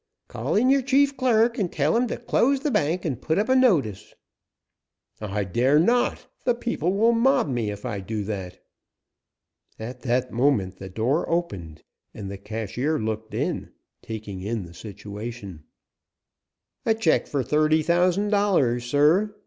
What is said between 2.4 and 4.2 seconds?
the bank and put up a notice!"